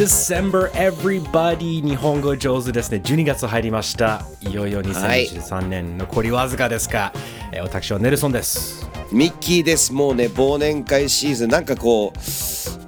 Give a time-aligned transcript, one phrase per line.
[0.00, 1.82] December everybody.
[1.82, 3.02] 日本語上手ですね。
[3.04, 4.24] 12月入りました。
[4.40, 7.12] いよいよ2023年残りわずかですが、
[7.52, 8.88] えー私はネルソンです。
[9.12, 9.92] ミッキーです。
[9.92, 12.18] もうね忘年会シーズンなんかこう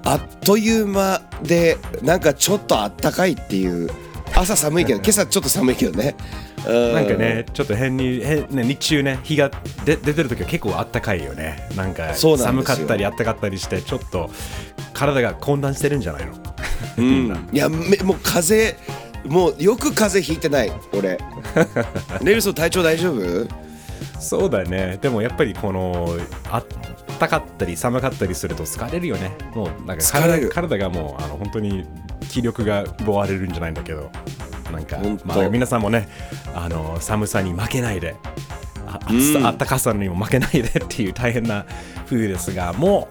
[0.04, 3.90] あっという間でなんかちょっとあったかいっていう。
[4.34, 6.16] 朝寒いけど今朝ちょっと寒いけどね。
[6.46, 9.50] うんなんかねちょっと変に変、ね、日中ね日が
[9.84, 11.68] で出てる時は結構あったかいよね。
[11.76, 14.30] なんか寒かったりあったかったりしてちょっと
[14.92, 16.32] 体が混乱してるんじゃないの？
[16.98, 17.48] うん。
[17.52, 18.76] いやめもう風
[19.24, 21.18] 邪もうよく風邪ひいてない俺。
[22.22, 23.48] ネルソン体調大丈夫？
[24.20, 24.98] そうだね。
[25.02, 26.16] でもやっぱりこの
[26.50, 26.66] あっ
[27.18, 29.32] たかったり寒かったりすると疲れるよね。
[29.54, 30.48] もうなんか体疲れる。
[30.48, 31.84] 体がもうあの本当に
[32.28, 34.10] 気力が奪われるんじゃないんだけど
[34.72, 36.08] なんかまあ、皆さんもね
[36.54, 38.16] あの寒さに負けないで
[38.86, 38.98] あ
[39.44, 41.64] あったかさにも負けないでっていう大変な
[42.06, 43.08] 冬ですがも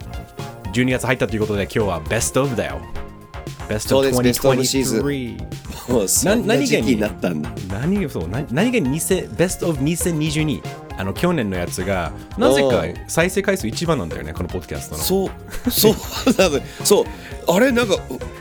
[0.66, 2.80] う12月入ったということで今日はベストオブだよ。
[3.68, 4.38] ベストオブそうです。
[4.38, 7.50] ベストオブシーズン2023もうそんな時期になったんだ。
[7.70, 10.62] 何そう何何が20ベストオブ2022
[10.98, 15.02] あの去年のやつがなぜか再生回数一番なんだよねこのポッドキャストの。
[15.02, 15.72] そう。
[15.72, 15.96] そう。
[16.84, 17.06] そう。
[17.48, 17.98] あれなんか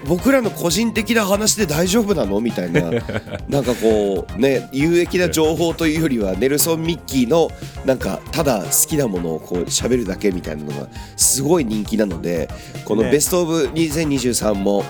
[0.07, 2.41] 僕らの個人的な話で大丈夫なの？
[2.41, 2.83] みたいな。
[3.49, 7.51] なんかこうね有益な情報というよりはネルソン・ミッキーの
[7.85, 12.49] なんかただ好きなものをこう喋るだけみたいなのがすごい人気なので
[12.85, 13.11] このね。
[13.11, 14.85] ベストオブ2023も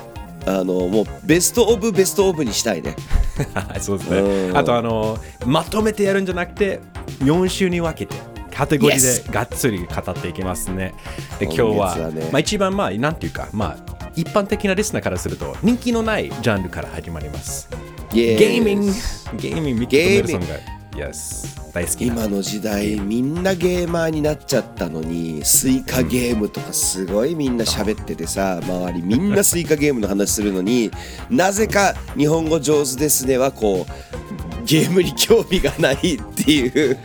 [0.46, 2.96] あのもうベストオブベストオブにしたいね。
[3.80, 4.52] そうですうん。
[4.52, 6.80] ねあとあのまとめてやるんじゃなくて
[7.20, 8.20] 4週に分けて
[8.54, 10.94] カテゴリーでがっつり語っていきますね。
[11.38, 17.68] で今日今はねまあ、一番まあなんていうかまあ一般的なリスナーからすると人気のないジャンルから始まります。
[18.12, 18.86] ゲゲーミン。
[18.86, 18.92] グ
[19.36, 20.40] ゲーミングミッキールソン。
[20.40, 21.72] ゲが Yes.
[21.72, 22.14] 大好きな。
[22.14, 30.90] 今の時代みんなゲーマーになっちゃったのにスイカゲームとかすごいみんな喋っててさ周りみんなスイカゲームの話するのに
[31.30, 36.98] なぜか日本語上手ですねはこうゲームに興味がないっていう。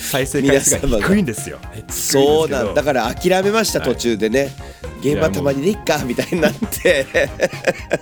[0.00, 1.58] 再生回数が低いんですよ。
[1.88, 2.74] そうなんだ。
[2.74, 4.50] だから諦めました途中でね
[5.00, 7.06] ゲームはたまにでいっかみたいになって。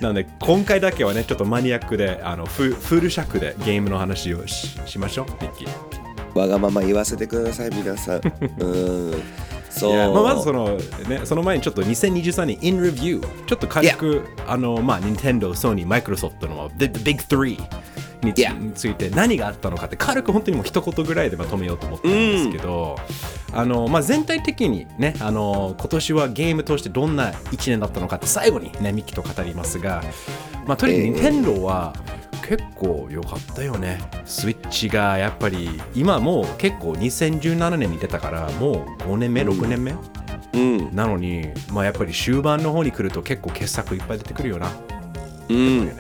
[0.01, 6.39] なので今回だけはねちょっとマニアックであのフフル尺でゲームの話をししましょうミッキー。
[6.39, 8.21] わがまま言わせてください皆さん。
[8.59, 8.67] う
[9.17, 9.23] ん。
[9.71, 9.93] そう。
[10.15, 10.77] まあ、まずその,、
[11.09, 17.59] ね、その前にちょっと2023年 in review ちょっと軽くあのまあ Nintendo、Sony、Microsoft の The, the Big Three
[18.23, 22.97] につ Yeah について何があったのかって軽く本当にもう一言ぐらいでまとめようと思ってるんですけど、
[23.53, 30.03] あのまあ、全体的にねあの今年はゲームとしてどんな1年だったのかって最後にねミッキーと語りますが、
[30.67, 31.95] まあ、とにかくええ Nintendo は
[32.49, 34.01] 結構良かったよね。
[34.25, 39.95] スイッチがやっぱり今もう結構2017年に出たからもう5年目6年目、
[40.55, 40.95] うん。
[40.97, 44.73] なのに、まあ、やっぱり終盤の方に来ると結構傑作いっぱい出てくるよな。
[45.51, 45.91] うん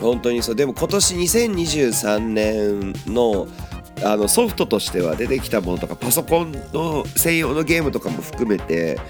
[0.00, 0.54] 本当にそう。
[0.54, 3.48] でも今年2023年の
[4.04, 9.00] あのソフトとしては出てきたものとかパソコンの専用のゲームとかも含めて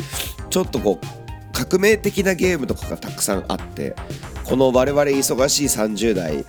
[0.49, 1.07] ちょっとこう
[1.53, 3.97] 革命的なゲームとかがたくさんあって
[4.45, 6.45] この我々忙しい30代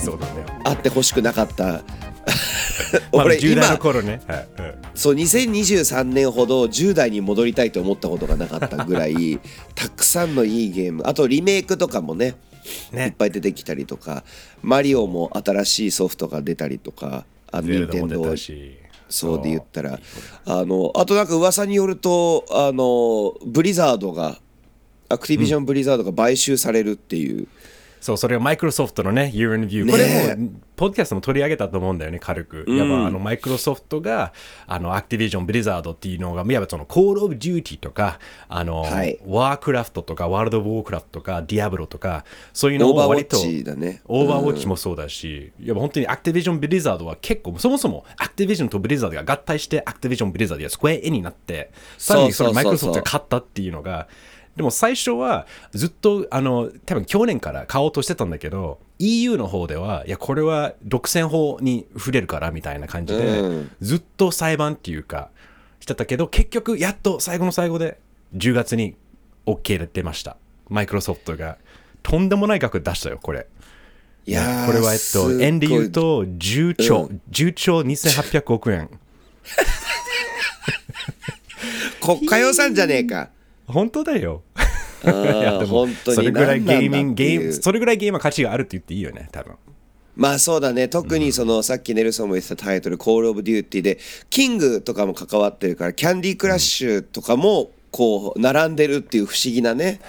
[0.00, 0.34] そうだよ。
[0.64, 1.82] あってほしくなかった。
[3.12, 4.20] まあ、俺10代の今頃ね。
[4.26, 4.48] はい。
[4.58, 4.74] うん。
[4.94, 9.38] そう2023年ほど10代に戻りたいと思ったことがなかったぐらい
[9.74, 11.02] たくさんのいいゲーム。
[11.06, 12.34] あとリメイクとかもね
[12.64, 13.14] いっね。
[13.16, 14.24] ぱい出てきたりとか
[14.62, 18.24] マリオも新しいソフトが出たりとかあ任天堂。
[19.08, 19.98] そうで言ったら
[20.44, 24.38] あのあとなんか噂によるとあのブリザードが
[25.08, 27.48] アクティビジョン・ブリザードが買収されるっていう、
[28.00, 29.84] そう、それはマイクロソフトのね、Year in View。
[29.84, 32.64] ねこれも、ポッドキャストも取り上げたと思うんだよね、軽く。
[32.66, 34.32] やっぱ、あの、マイクロソフトが、
[34.66, 38.18] あの、アクティビジョン、ブリザードっていうのが、いわばその、Call of Duty とか、
[38.48, 39.20] あの、はい。
[39.26, 42.24] ワークラフトとか、ワールド・ウォークラフトとか、ディアブロとか、
[42.54, 44.00] そういうのオーバーウォッを割と、チだね。
[44.06, 54.08] オーバーウォッチもそうだし、やっぱ本当にアクティビジョン・ブリザードは結構、そもそもアクティビジョンとブリザードが合体して、アクティビジョン・ブリザードやスクエア・エになって、さらにそれマイクロソフトが勝ったっていうのが、
[54.60, 63.70] でも最初はずっとあの多分去年から買おうとしてたんだけど EU の方ではいやこれは独占法に触れるからみたいな感じで、うん。
[63.80, 65.30] ずっと裁判っていうか
[65.80, 67.98] してたけど結局やっと最後の最後で
[68.36, 68.96] 10月に
[69.46, 70.36] OK で出ました。
[70.68, 71.56] マイクロソフトが。
[72.02, 73.46] とんでもない額出したよこれ。
[74.26, 78.90] いやーこれはえっと円で言うと10兆、う10兆2800億円。
[82.04, 83.30] 国家予算じゃねえか。
[83.70, 84.42] 本当だよ
[85.04, 89.54] あーでも本当にそれぐらいゲーミングゲームそれぐらいゲームは価値があるって言っていいよね多分。
[90.16, 90.88] まあそうだね。
[90.88, 93.98] 特にその、さっきネルソンも言ってたタイトル「コール・オブ・デューティー」で
[94.28, 100.00] キングとかも関わってるからキャンディークラッシュとかもこう並んでるっていう不思議なね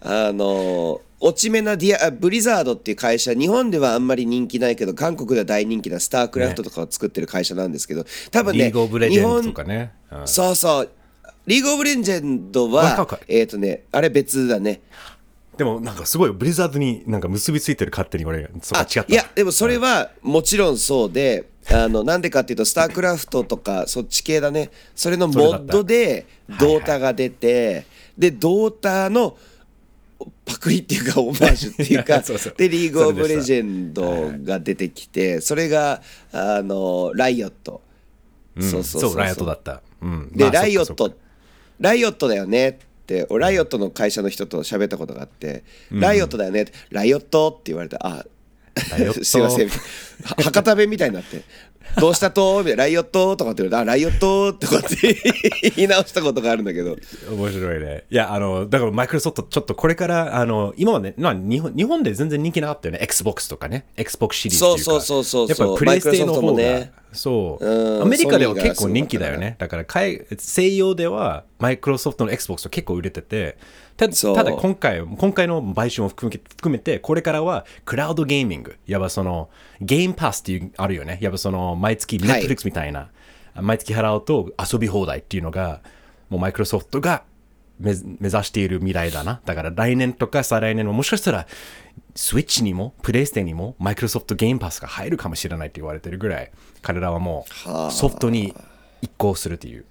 [0.00, 9.92] あの落ち目なディアブリザードっていう会社日本ではあんまり人気ないけど韓国では大人気なスタークラフトとかを作ってる会社なんですけど、多分ねリーグオブレジェンドとかね。
[10.12, 10.28] うん。
[10.28, 10.90] そうそう
[11.48, 14.82] リーグオブレジェンドはえっ、とねあれ別だね。
[15.56, 19.04] でもなんかすごいブリザードになんか結びついてる勝手に俺、そ違った。
[19.08, 24.70] いやでもそれはもちろんそうであのなんでかっていうとスタークラフトとかそっち系だね。
[24.94, 26.26] それのモッドで
[26.60, 27.86] ドータが出て、
[28.18, 29.38] でドータの
[30.44, 32.20] パクリっていうかオマージュっていうか
[32.58, 37.80] でリーグオブレジェンドが出てきてそれがあのライオット、
[38.54, 38.70] うん。
[38.70, 39.80] そうそうそうライオットだった。
[40.02, 40.30] うん。
[40.34, 41.04] で、まあライオットそっか。
[41.04, 41.27] そっか
[41.80, 42.74] ライオットだよねっ
[43.06, 48.24] て俺ライオットの会社の人と喋ったことがあって、ライオットだよねってライオットって言われてあ
[49.22, 49.68] すいません。
[49.68, 49.74] は
[50.42, 51.42] 博多弁みたいになって
[52.00, 52.58] どうしたと？
[52.60, 55.16] みたいなライオットとかって言われてあライオットとかって
[55.76, 56.96] 言い直したことがあるんだけど
[57.30, 58.04] 面白いね。
[58.10, 63.00] いや、あの、だからマイクロソフト、ちょっとこれから、あの、今まで、まあ、日本日本で全然人気なかったよね。
[63.02, 63.86] Xbox とかね。
[63.96, 64.84] Xbox シリーズっていうか。
[64.84, 69.56] そうそうそうそうやっぱプレイステの方が、ねそう、うんアメリカでは結構人気だよね。
[69.58, 73.56] だから海、西洋では、マイクロソフトの Xbox と結構売れてて、
[73.98, 78.76] たただ今回、今回の買収も含め含めて、これからはクラウドゲーミング。
[78.86, 79.50] やばその、
[79.80, 81.18] ゲームパスっていう、あるよね。
[81.20, 83.10] やばその、毎月、はい Netflix みたいな、
[83.56, 85.80] 毎月払うと遊び放題っていうのが、
[86.30, 87.24] もうマイクロソフトが
[87.80, 89.40] 目目指している未来だな。
[89.44, 91.48] だから来年とか再来年ももしかしたら、
[92.14, 96.52] スイッチにも、プレイステにも、マイクロソフトゲームパスが入るかもしれないって言われてるぐらい、
[96.82, 98.54] 彼らはもはあうソフトに
[99.02, 99.84] 移行するっていう。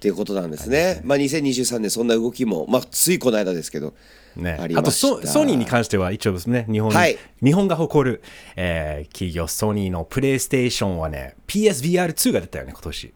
[0.00, 1.02] っていうことなんですね。
[1.04, 3.92] まあ2023年そんな動きもまあついこの間ですけど、
[4.34, 7.18] ね、ありあとソソニーに関しては一応ですね日本,、はい。
[7.44, 8.22] 日本が誇る、
[8.56, 13.12] えー企業ソニーのプレイステーションはね PSVR2 が出たよね今年。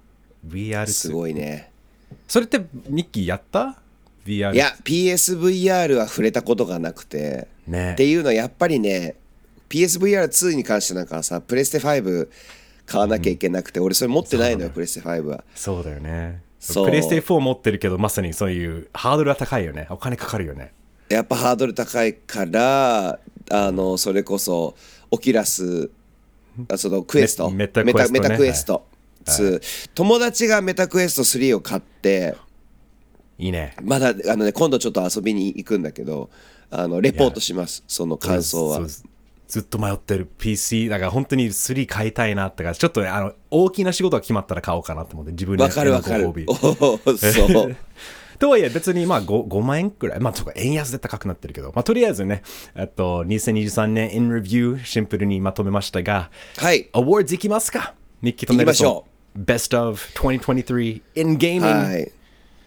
[0.47, 1.71] VR2 すごいね。
[2.29, 2.61] それって
[2.91, 3.79] ニッキーやった
[4.27, 7.93] ?VR いや PSVR は触れたことがなくて、ね。
[7.93, 9.17] っていうのはやっぱりね
[9.71, 12.29] PSVR2 に関してなんかさプレステ5
[12.85, 15.45] 買わなきゃいけなくて、俺それ持ってないのよプレステ5は。
[15.55, 19.87] そうだよねプレイステ4持ってるけどまさにそういうハードルが高いよね。
[19.91, 20.73] お金かかるよね。
[21.09, 23.19] やっぱハードル高いから
[23.51, 24.75] あのそれこそ
[25.11, 25.91] オキュラス
[26.69, 27.51] あそのクエスト。
[27.51, 28.21] メメタクエストね。
[28.21, 28.87] メタクエスト。
[29.27, 32.37] 2、友達がメタクエスト3を買って
[33.39, 33.75] いいね。
[33.83, 36.31] まだあの、ね、今度ちょっと遊びに行くんだけど
[36.71, 37.85] あのレポートします。
[37.87, 38.81] その感想は
[39.49, 46.25] ずっと迷ってる PC だから本当に3買いたいなってからちょっとねあの大きな仕事が決まったら買おうかなと思って自分にわかるわかる。
[46.27, 46.45] ご褒美。
[46.47, 47.77] おーそう。
[48.39, 52.43] とはいえ別にまあ 5, 5万円くらい、まあとか円安で高くなってるけど、まあとりあえずね、
[52.75, 56.89] えっと2023年 in review シンプルにまとめましたが、はい。
[56.93, 57.95] アワーズいきますか？
[58.23, 59.05] ミッキーと行きましょ
[59.37, 59.39] う。
[59.39, 61.61] Best of 2023 in gaming。
[61.61, 62.11] はい。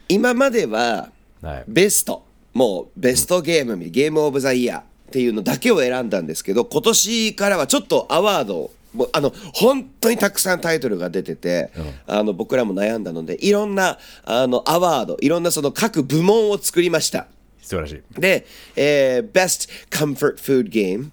[0.07, 1.09] 今までは
[1.41, 1.63] はい。
[1.67, 2.25] ベスト。
[2.53, 8.71] もうベストゲーム、ゲームオブザイヤーっていうのだけを選んだんですけど今年からはちょっとアワードを
[9.13, 11.71] あの本当にたくさんタイトルが出てて、
[12.07, 17.27] あの僕らも悩んだのでいろんなあのアワードいろんなその各部門を作りました
[17.61, 18.19] 素晴らしい。
[18.19, 21.11] で、えー、Best Comfort Food Game、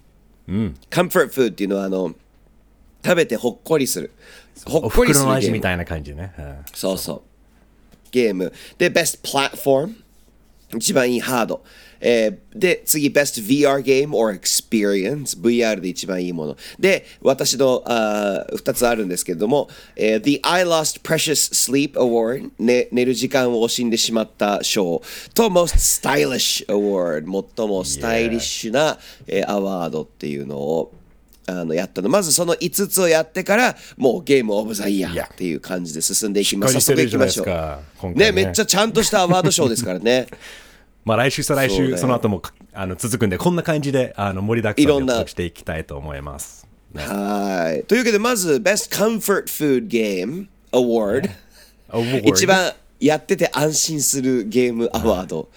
[0.89, 2.15] Comfort Food っていうのはあの
[3.03, 4.11] 食べてほっこりする
[4.65, 6.33] ほおっこりする味みたいな感じね。
[6.39, 7.21] うんそうそう。
[8.11, 8.53] ゲーム。
[8.77, 9.93] で、Best Platform。
[10.73, 11.63] 一番いいハード。
[11.99, 16.57] えーで、次、Best VR Game or Experience?VR で一番いいもの。
[16.79, 22.87] で、私のあ2つあるんですけれども、えー The I Lost Precious Sleep Award、ね。
[22.91, 25.01] 寝る時間を惜しんでしまった賞
[25.33, 27.25] と Most Stylish Award。
[27.57, 28.97] 最もスタイリッシュな、
[29.27, 30.93] えーアワードっていうのを
[31.47, 40.27] あのやったのまずその5つをやってからもうゲームオブザイヤーっていう感じで進んでいきます早速行きましょうねねめっちゃちゃんとしたアワードショーですからね
[41.05, 42.41] まあ来週再来週その後も
[42.73, 46.67] あの続くんでこんな感じであの盛りだくさんでしていきたいと思います。
[46.95, 47.83] はい。
[47.85, 51.29] というわけでまず Best Comfort Food Game Award
[51.89, 55.49] アワード一番やってて安心するゲームアワード、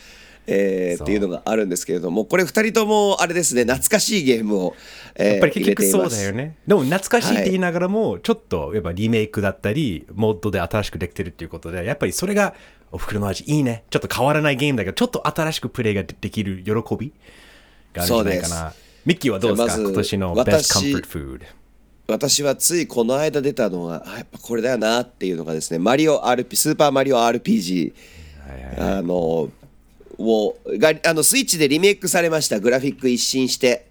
[0.46, 4.74] えーそうっていうのがあるんですけれどもこれ2人ともあれですね懐かしいゲームを、
[5.14, 6.56] えーやっぱり結局そうだよね。
[6.66, 12.54] でも懐かしいって言いながらも、ちょっとやっぱリメイクだったり、モッドで新しくできてるっていうことで、やっぱりそれが
[12.90, 13.84] お袋の味いいね。
[13.90, 17.12] ちょっと変わらないゲームだけど、ちょっと新しくプレイがでできる喜び
[17.92, 18.72] があるんじゃないかな。
[19.04, 19.72] ミッキーはどうですか？
[19.72, 21.40] まず今年の Best 私 Comfort Food。
[22.06, 27.92] 私はついこの間出たのはあやっぱこれだよなっていうのがですねマリオ RP スーパーマリオ RPG
[28.78, 29.50] あの
[30.18, 32.60] をがあのスイッチでリメイクされました。
[32.60, 33.86] グラフィック一新して、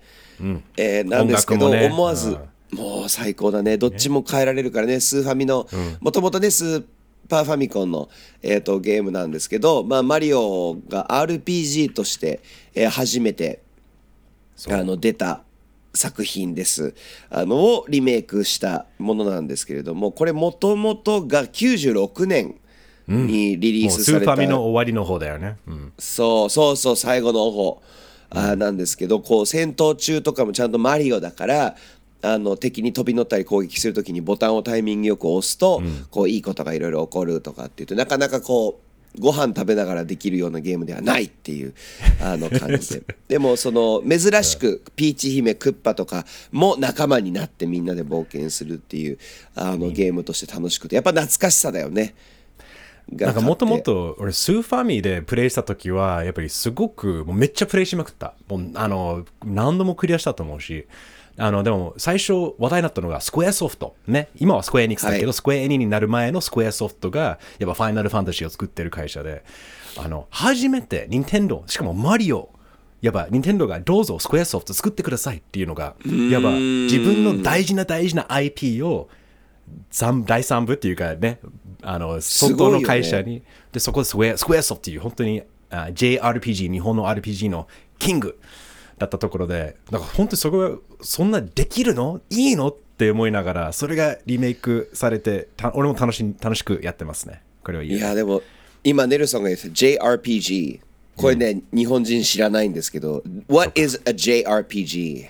[0.76, 1.86] えーなんですけど、ね。
[1.86, 2.38] 思わず、
[2.72, 3.78] もう最高だね。
[3.78, 5.00] どっちも変えられるからね。
[5.00, 5.68] スーファミの
[6.02, 6.84] もともとねスー
[7.28, 8.10] パーファミコンの、
[8.42, 12.42] えー、とゲームなんですけど、まあ、マリオが RPG として、
[12.74, 13.62] えー初めて
[14.70, 15.44] あの出た
[15.94, 16.96] 作品です。
[17.30, 22.56] あのをリメイクしたものなんですけれどもこれもともとが96年
[23.08, 25.58] にリリースースされた、ファミの終わりの方だよね。
[25.68, 25.94] うん。
[25.98, 27.82] そうそうそう最後の方。
[28.30, 31.76] あーなんですけどこう戦闘中とかもちゃんとマリオだから
[32.22, 37.88] あの敵に飛び乗ったり攻撃するときにボタンをタイミングよく押すと、こういいことがいろいろ起こるとかっていう。
[37.88, 38.88] となかなかこう
[39.20, 41.74] ご飯食べながらできるようなゲームではないっていう
[42.22, 43.04] あの感じで。
[43.28, 49.18] でもその珍しくピーチ姫クッパとかも仲間になってみんなで冒険するっていう
[49.56, 50.96] あのゲームとして楽しくて。
[50.96, 52.16] やっぱ懐かしさだよね。
[53.12, 58.34] なんかもともとと俺スーファミでプレイした時はやっぱりすごくもうめっちゃプレイしまくった。
[58.50, 60.88] もうあの何度もクリアしたと思うし
[61.40, 64.30] あのでも最初話題になったのがスクエアソフトね。
[64.36, 65.34] 今はスクエアエニックスだけど、はい。
[65.34, 69.44] スクエアエニになる前のスクエアソフトがやっぱファイナルファンタジーを作ってる会社で
[69.98, 72.50] あの初めて任天堂しかもマリオ
[73.02, 75.96] やっぱ任天堂がどうぞスクエアソフト作ってくださいっていうのが
[76.32, 79.08] やっぱ自分の大事な大事な IP を
[79.92, 81.40] 三第三部っていうかね、
[81.82, 82.80] あの、すごいよね。
[82.80, 87.68] 外の会社に、で、そこでスクエア、スクエアソフトっていう本当にあ JRPG、日本の RPG の
[88.00, 88.40] キング
[88.98, 92.22] だったところで、だから本当にそこが、そんなできるの？
[92.30, 92.70] いいの？
[92.70, 97.44] って思いながら、それがリメイクされて、た俺も楽し楽しくやってますね。
[97.64, 97.96] これはいい。
[97.96, 98.42] いやでも
[98.84, 100.80] 今ネルソンが言っ JRPG
[101.18, 105.28] これね、日本人知らないんですけど What is a JRPG?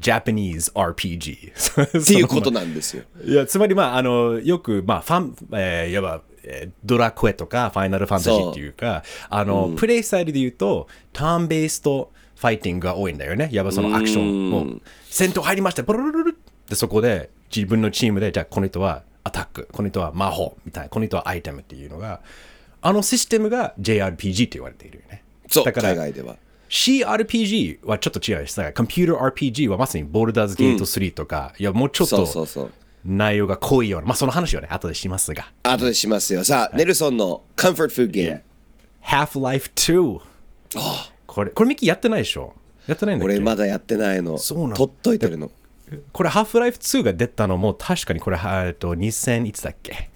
[0.00, 1.52] Japanese RPG。
[2.02, 12.10] っていうことなんですよいや、つまりまあ、あの、よく、まあ、ファン、えー、いわば、えードラクエとか、ファイナルファンタジーっていうか、あの、プレイスタイルで言うと、ターンベースと
[12.42, 13.48] ファイティングが多いんだよね。
[13.52, 22.20] いわばそのアクションもう、戦闘入りました、ブルルルルで、そこで自分のチームで、じゃあこの人はアタック、この人は魔法、みたいな、この人はアイテムっていうのが、
[22.80, 25.22] あのシステムが JRPG って言われているよね。
[25.46, 26.34] そうだから海外では。
[26.68, 32.26] CRPG はちょっと違うし、コンピューター RPG はまさにボルダーズゲート3とか、いや、もうちょっと
[33.04, 35.52] 内容が濃いような、まあその話はね、後でしますが。
[35.62, 36.42] 後でしますよ。
[36.42, 38.40] さあ、ネルソンの Comfort Food Game
[39.04, 40.20] Half-Life 2。
[41.34, 42.52] これ、これミキやってないでしょ？
[42.86, 43.34] やってないんだっけ？
[43.34, 44.38] 俺まだやってないの。
[44.38, 45.50] そうなの取っといてるの。
[46.12, 50.10] これ Half-Life 2が出たのも確かにこれ、えっと、2000いつだっけ？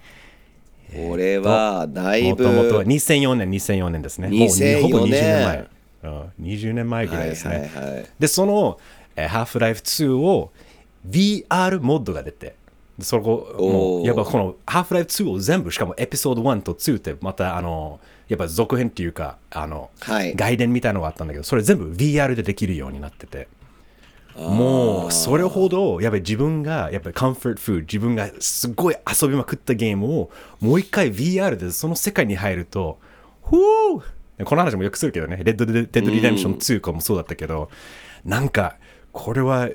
[0.95, 4.29] 俺はだいぶもともとは2004年、2004年ですね。
[4.29, 5.57] もう2004ほぼ20年前。
[5.57, 5.67] 年。
[6.03, 7.55] うん、20年前ぐらいですね。
[7.75, 8.05] はいはいはい。
[8.19, 8.79] で、その、
[9.15, 10.51] えー、Half-Life 2を
[11.09, 12.55] VR モッドが出て、で
[12.99, 20.35] そこ、もやっぱこの Half-Life 2を全部、しかもエピソード1と2って、また、あの、やっぱ続編っていうか、あの、はい。
[20.35, 23.47] 外伝みたいなのがあったんだけど、それ全部 VR でできるようになってて。
[24.37, 32.99] もうそれほどやっぱり自分がやっぱりカンフォートフード自分がすごい遊びまくったゲームをもう一回 VR でその世界に入ると
[33.41, 34.03] こ
[34.37, 37.71] の話もよくするけどねレッド・デッド・リデンション2とかもそうだったけど、
[38.25, 38.77] なんか
[39.11, 39.71] これは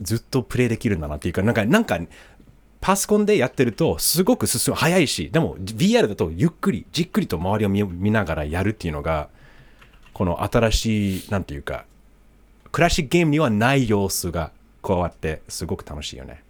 [0.00, 2.00] ずっとプレイできるんだなっていうかなんかなんか
[2.82, 9.28] パソコンでやってるとすごく進む早いしでも VR だとゆっくりじっくりと周りを見ながらやるっていうのが
[10.12, 11.84] この新しいなんていうか
[12.72, 14.50] クラシックゲームにはない要素が
[14.82, 16.42] 加わってすごく楽しいよね。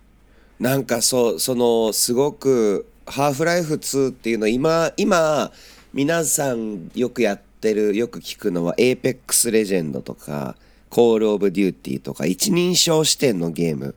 [0.58, 5.52] なんかそうそのすごく「ハーフライフ2」っていうの今今
[5.92, 10.56] 皆さんよくやってるよく聞くのは「エーペックスレジェンド」とか
[10.88, 13.94] 「コール・オブ・デューティー」とか一人称視点のゲーム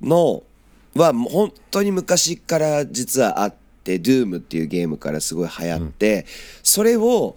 [0.00, 0.44] の
[0.94, 6.26] はもう本当に昔から実はあって「ドゥームっていうゲームからすごい流行って、
[6.62, 7.36] それを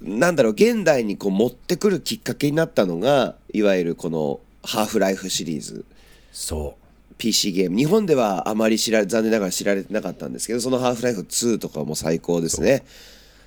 [0.00, 5.84] なんだろう現代にこう持ってくるきっかけになったのがいわゆるこの「ハーフライフ」シリーズ。
[6.32, 6.88] そう。
[7.18, 12.84] PC ゲーム日本ではあまり知られ残念ながら知られてなかったんですけどその「ハーフライフ2」とかも最高ですね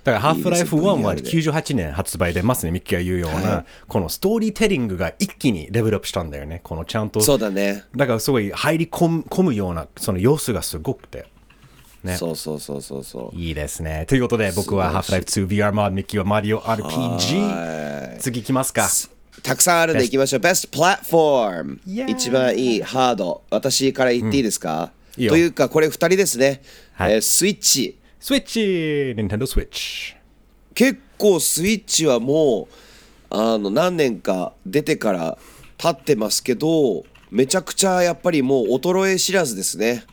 [0.04, 1.30] だから、ハーフライフ1はいいで。
[1.30, 6.62] すね98年発売で、まさにミッキーが言うような、はいこのストーリーテリングが一気にレベルアップしたんだよね。
[6.64, 7.84] このちゃんと、そうだね。
[7.96, 11.28] だからすごい入り込むような、その様子がすごくて。
[12.04, 12.18] ね。
[12.18, 13.38] そうそうそうそうそう。
[13.38, 14.06] いいですね。
[14.08, 18.18] ということで、僕はハーフライフ2 VR モード、ミッキーはマリオは RPG。
[18.20, 18.88] 次行きますか。
[19.44, 20.40] たくさんあるんでいきましょう。
[20.42, 23.44] Best Platform イエーイ一番いいハード。
[23.50, 25.32] 私から言っていいですか、いいよ。
[25.32, 26.62] というかこれ2人ですね、
[26.94, 27.14] はい。
[27.14, 28.60] えースイッチスイッチ
[29.18, 30.16] !Nintendo Switch。
[30.76, 32.68] 結構スイッチはも
[33.32, 35.40] うあの何年か出てから
[35.76, 40.04] 経ってますけどめちゃくちゃやっぱりもう衰え知らずですね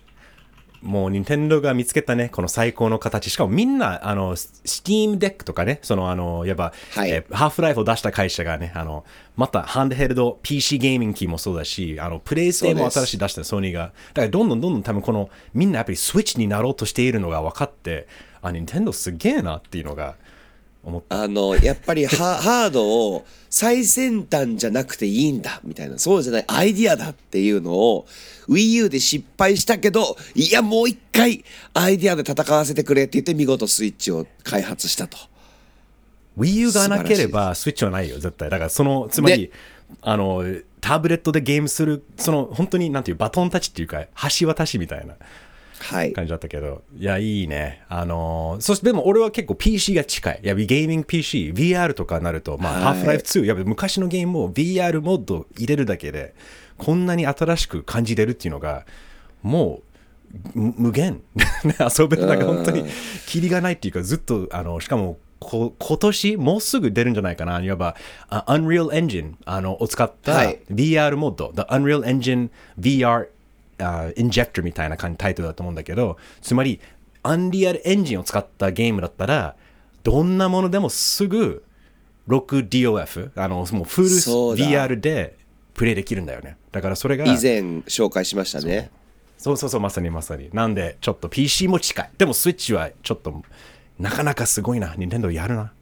[0.83, 3.31] もう、任天堂が見つけたね、この最高の形。
[3.31, 9.05] しかもみんな、あの、Steam Deck とかね、その、あの、やっぱ、はいえーハーフライフを出した会社がね、あの、
[9.37, 13.93] また、ハンドヘルド PC ゲーミング機もそうだし、あの、プレイステもそうです新しい出したソニーが。
[14.15, 18.07] だから、どんどんどんどん多分この、みんなやっぱりスイッチになろうとしているのが分かって、
[18.41, 20.15] あ、任天堂すげえなっていうのが、
[20.85, 21.23] 思った。
[21.23, 25.99] あのやっぱりハ ハードを最先端じゃなくていいんだみたいな。
[25.99, 28.07] そうじゃないアイディアだっていうのを
[28.49, 31.45] WiiU で失敗したけどいやもう一回
[31.75, 35.19] アイディアで戦わせてくれって言って見事スイッチを開発したと。
[36.39, 38.51] WiiU がなければスイッチはないよ絶対。
[38.51, 39.51] だからそのつまり、
[40.03, 40.45] あの
[40.81, 44.07] タブレットでゲームするその本当になんていうバトンタッチっていうか
[44.39, 45.09] 橋渡しみたいな。
[45.09, 45.19] はい
[46.13, 47.83] 感じだったけど、いや、いいね。
[47.89, 50.41] あのーそしてでも俺は結構 PC が近い。
[50.43, 53.03] いや、ゲーミング PC、VR とかになると、まあ、はい。
[53.03, 56.35] Half-Life 2、やっぱ昔のゲームを VR モード入れるだけで、
[56.77, 58.85] こんなに新しく感じれるっていうのが、
[59.43, 59.81] も
[60.55, 61.23] う、む無限。
[61.99, 62.39] 遊べるなん。
[62.39, 62.85] か本当に
[63.27, 67.61] キリがないっていうかずっとあのしかもこ今年もうすぐ出るんじゃないかな。
[67.63, 67.97] いわば
[68.29, 70.61] あ Unreal Engine あのを使ったはい。
[70.71, 73.29] VR モード、The Unreal Engine VR
[73.79, 76.81] あ Injector みたいな感じタイトルだと思うんだけどつまり
[77.23, 79.57] Unreal Engine を使ったゲームだったら
[80.03, 81.65] どんなものでもすぐ
[82.29, 85.37] 6DOF あのもうフル VR で
[85.75, 88.91] プレイできるんだよねだからそれが以前紹介しましたね
[89.39, 90.51] そうそうそう、まさにまさに。
[90.53, 92.11] なんで、ちょっと PC も近い。
[92.19, 93.45] でも、スイッチはちょっと、
[93.97, 94.97] なかなかすごいな。
[94.99, 95.73] 任天堂やるな。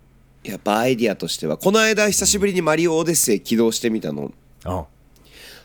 [0.47, 4.33] やっぱアイディアとしてはこの間久しぶりにマリオオデッセイ起動してみたの
[4.65, 4.85] あ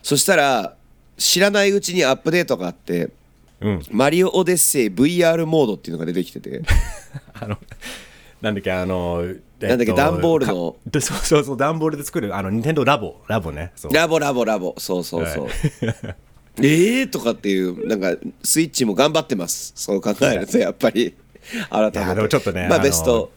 [0.01, 0.75] そしたら
[1.21, 3.11] 知らないうちにアップデートがあって
[3.61, 3.81] うん。
[3.91, 6.63] マリオオデッセイ VR モードっていうのが出てきてて。
[7.39, 7.57] あの、
[8.41, 13.71] なんだっけ、あの、えっとなんだっけ段ボールのそうそうそう、段ボールで作る、あの、任天堂ラボ、ラボね。
[13.91, 14.73] ラボラボラボ。
[14.79, 15.47] そうそうそう。
[16.57, 19.73] えーとかっていうなんかスイッチも頑張ってます。
[19.75, 21.13] そう考えるとやっぱり。
[21.69, 23.31] 改めてちょっとね、まあのベスト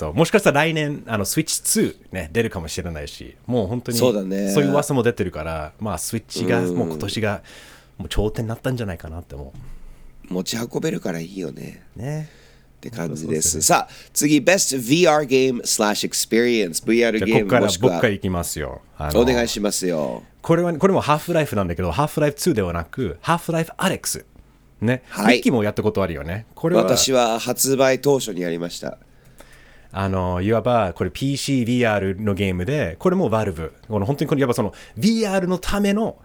[0.00, 4.50] そうもしかしたら来年あのスイッチ2、ね、出るかもしれないしもう本当にそうだね。
[4.50, 7.42] そういう噂も出てるからまあスイッチがもう今年が
[7.98, 9.52] もう頂点になったんじゃないかなって思
[10.28, 11.82] 持ち運べるからいいよね。
[11.96, 12.30] うね。
[12.78, 13.56] って感じです。
[13.56, 16.82] ですさあ、次、Best VR Game slash Experience。
[16.82, 18.80] VR ゲーここから僕からいきますよ。
[19.14, 20.22] お願いしますよ。
[20.40, 24.24] これはこれもハーフライフなんだけどハーフライフ2ではなくハーフライフアレックス
[24.80, 25.34] ね、はい。
[25.34, 26.46] ミッキーもやったことあるよね。
[26.54, 28.98] これは私は発売当初にやりました。
[29.92, 36.16] あのいわばこれ PCVR のゲームでこれも Valve この本当にこれやっぱその VR のための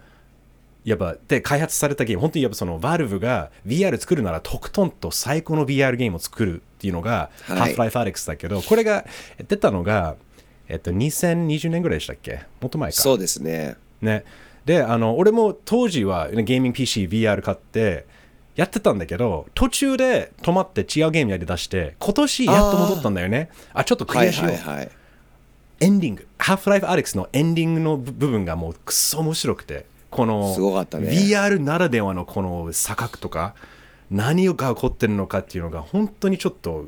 [0.83, 2.21] やっぱで開発されたゲーム。
[2.21, 7.73] 本当にやっぱその Valve が VR 作るならとことんと最高の VR ゲームを作るっていうのが、はい。
[7.73, 9.03] Half-Life Alyx だけどこれが
[9.47, 10.15] 出たのが、
[10.67, 12.41] えっと、2020年ぐらいでしたっけ？
[12.61, 13.01] もっと前か。
[13.01, 13.77] そうですね。
[14.01, 14.25] ね、
[14.65, 18.05] であの俺も当時はねゲーミング PCVR 買って
[18.55, 23.49] やってたんだけど途中で止まって違うゲームやりだして今年やっと戻ったんだよね。
[23.73, 24.91] あちょっとクはいリアしよう、はいはい。
[25.81, 26.27] エンディング。
[26.39, 31.09] Half-Life Alyx のエンディングの部部分がもうくっそ面白くてこのすごかったね。
[31.09, 33.55] VR ならではのこの錯覚とか
[34.09, 36.85] 何が起こってるのかっていうのが本当にちょっと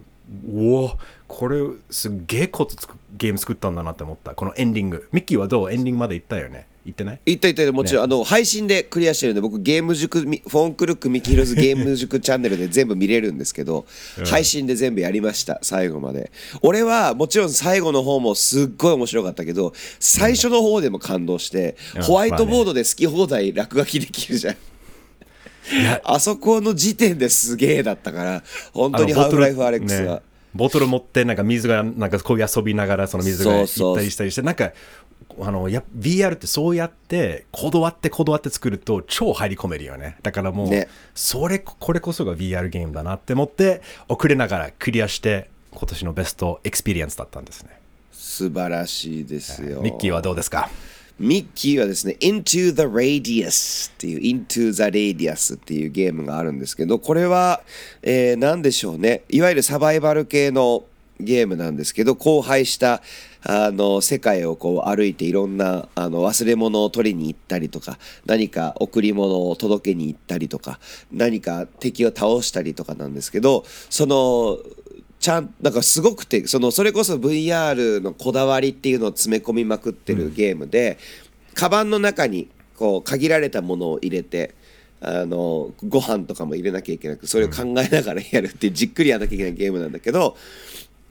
[0.53, 4.31] おおこれすっげえことつくゲーム作ったんだなって思った。
[4.35, 5.07] このエンディング。
[5.11, 5.71] ミッキーはどう？
[5.71, 6.67] エンディングまで行ったよね？
[6.85, 7.19] 行ってない？
[7.25, 7.73] 言った言った。
[7.73, 13.85] もちろん、あの配信でクリアしてるんで僕ゲーム塾みフォンクルックミキヒロズ ゲーム塾チャンネルで全部見れるんですけど、
[14.25, 16.31] 配信で全部やりました最後まで。
[16.61, 22.01] 俺はもちろん最後の方もすっごい面白かったけど最初の方でも感動して、うん。
[22.03, 24.55] ホワイトボードで好き放題落書きできるじゃん、
[26.03, 30.05] あそこの時点ですげえだったから本当にハーフライフアレックスね。
[30.05, 30.21] が、
[30.57, 34.73] ボトル持ってなんか水がなんかこう遊びながらその水が行ったりしたりしてなんか
[35.39, 40.17] あのや VR ってそうやってこだわってこだわって作ると超入り込めるよね。
[40.23, 40.87] だからもう、ね。
[41.15, 47.79] それこれこそが VR ゲームだなって思って遅れながらクリアして今年の Best Experience だったんですね。
[48.11, 49.81] 素晴らしいですよ。
[49.81, 50.69] ミッキーはどうですか？
[51.19, 57.61] ミッキーはですね、Into the Radius っていう Into the Radius っていうゲームがあるんですけど、これは、
[58.03, 60.83] えー、何でしょうね、いわゆるサバイバル系の
[61.19, 63.01] ゲームなんですけど、荒廃した
[63.43, 70.79] あの世界をこう歩いていろんなあの忘れ物を取りに行ったりとか、何か贈り物を届けに行ったりとか、
[71.11, 74.59] 何か敵を倒したりとかなんですけど、その
[75.19, 80.97] ちゃんなんかすごくてそのそれこそ VR のこだわりっていうのを詰め込みまくってるゲームで、
[81.55, 84.53] カバンの中にこう限られたものを入れて
[85.01, 90.37] あのご飯とかも入れなきゃいけなくそれを考えながらやるっていうじっくりやらなきゃいけないゲームなんだけど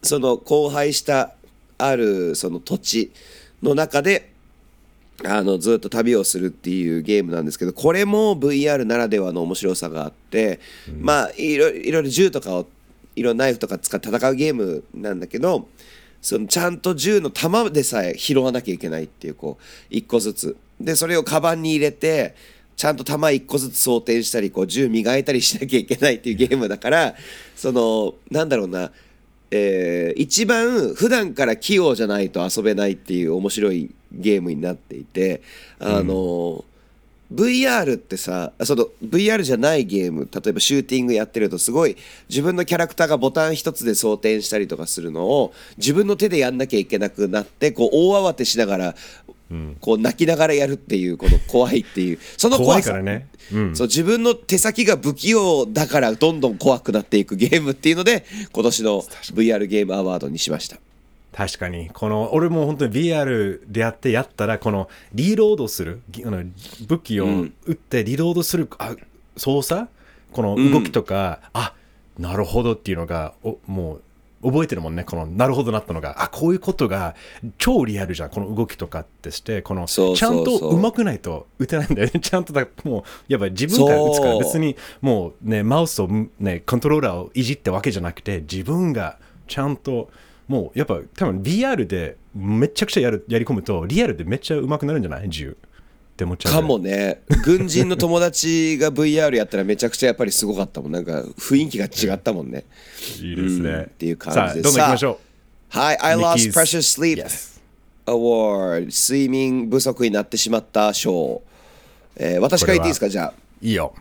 [0.03, 1.33] その荒廃した
[1.77, 3.11] あるその土地
[3.61, 4.31] の中で
[5.25, 10.59] あのずっと旅をするっていうゲームなんですけどこれも VR ならではの面白さがあって、
[10.99, 12.67] まあいろいろいろ銃とかを
[13.17, 15.67] いろんなナイフとか使って戦うゲームなんだけど
[16.21, 20.57] そのちゃんと銃の弾でさえ拾わなきゃいけないっていうこう一個ずつ。
[20.79, 22.35] でそれをカバンに入れて
[22.75, 27.15] ちゃんと弾一個ずつ装填したりこう銃磨いたりしなきゃいけないっていうゲームだから
[27.55, 28.91] そのなんだろうな
[29.49, 35.41] えー一番普段から器用じゃないと遊べないっていう面白いゲームになっていて
[35.79, 36.63] あの、
[37.33, 41.97] VR ってさその VR じゃないゲーム例えばシューティングやってるとすごい
[42.29, 48.95] 自分のキャラクターがボタン一つで装填したりとかするのを自分の手でやんなきゃいけなくなってこう大慌てしながら、
[49.81, 52.19] こう泣きながらやるっていうこの怖いっていう。
[52.37, 53.27] その怖怖さいからね。
[53.51, 53.75] うん。
[53.75, 60.77] そう自分の手先が不器用だからどんどん怖くなっていくゲームっていうので今年の VR ゲームアワードにしました
[61.37, 61.91] 確かに。
[61.93, 66.43] この、俺も本当に VR でやってやったら、この、リロードする、ぎあの
[66.87, 68.95] 武器を撃ってリロードする、あ
[69.35, 69.87] 操作？
[70.31, 71.75] この動きとか、あ、
[72.17, 73.99] なるほどっていうのが、おも
[74.41, 75.03] う、覚えてるもんね。
[75.03, 77.13] この、なるほどなったのが、あ、こういうことが
[77.59, 78.29] 超リアルじゃん。
[78.31, 82.17] この動きとかってして、この、ちゃんと上手くないと打てないんだよね。
[82.19, 90.09] ちゃんとだ、もう、やっぱり自分から打つから別に、もうね、マウスをね、コントローラーをいじってわけじゃなくて、自分がちゃんと、
[90.47, 95.29] もうやっぱ多分 VR でめちゃくちゃやるやり込むと、リアルでめっちゃ上手くなるんじゃない？
[95.29, 96.53] 銃って思っちゃう。
[96.53, 97.21] かもね。
[97.43, 100.91] 軍人の友達が VR やったらめちゃくちゃやっぱりすごかったもん。
[100.91, 102.63] なんか雰囲気が違ったもんね。
[103.21, 103.69] いいですね。
[103.69, 103.81] うん。
[103.81, 104.43] っていう感じで。
[104.43, 105.19] さあ、どんどん行きましょ
[105.69, 105.97] はい。
[105.99, 107.59] I lost precious sleep Yes
[108.05, 111.41] award 睡眠不足になってしまった賞、
[112.15, 113.09] えー私から言っていいですか？
[113.09, 113.33] じゃあ。
[113.61, 113.65] う。
[113.65, 113.93] いいよ。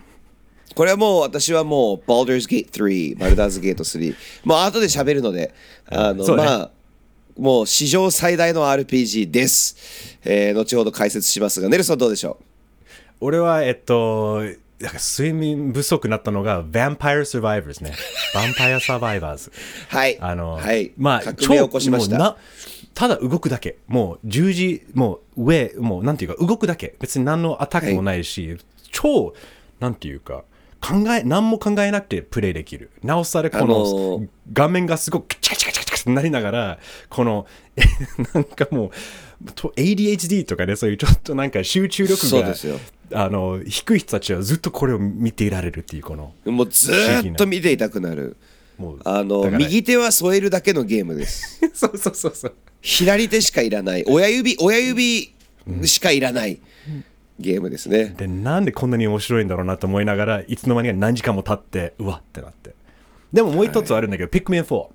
[0.76, 5.54] これはもう私はもう Baldur's Gate 3、バルダーズゲート3、もう後で喋るので、
[5.86, 6.70] あの、ねまあ、
[7.38, 10.18] もう史上最大の RPG です。
[10.22, 12.38] えー後ほど解説しますが、ネルソンどうでしょ
[13.22, 14.42] 俺は、えっと、
[14.78, 17.94] なんか睡眠不足になったのが Vampire Survivors ね。
[18.34, 19.48] Vampire Survivors。
[19.48, 19.52] う
[19.88, 20.18] はい。
[20.20, 20.92] あの、はい。
[20.98, 22.36] まあ、革命を起こしました。
[22.92, 23.78] ただ動くだけ。
[23.86, 26.96] もう十字、もう上、もうなんていうか、動くだけ。
[27.00, 28.58] 別に何のアタックもないし、
[28.92, 29.32] 超、
[29.80, 30.44] なんていうか、
[30.80, 32.90] 考え、何も考えなくてプレイできる。
[33.02, 37.82] なおさら、この、あのー画面がすごくチカチカチカチカってなりながら、この、え
[38.34, 38.92] なんかも
[39.44, 42.78] う、と ADHD とかね、そういうちょっとなんか集中力がそうですよ、
[43.12, 48.36] あの、低い人たちはずっとこれを見ていられるっていう、この、もうずーっと見ていたくなる。
[48.78, 51.60] もう、あの、右手は添えるだけのゲームです。
[51.74, 52.54] そうそうそうそう。
[52.82, 54.04] 左手しかいらない。
[54.06, 55.32] 親指、親指
[55.84, 56.60] しかいらない
[57.38, 58.14] ゲームですね。
[58.16, 62.75] でなんでこんなに面白いんだろうなと思いながらいつの間にか何時間も経ってうわってなって。
[63.33, 64.87] でももう一つあるんだけど、ピックミン4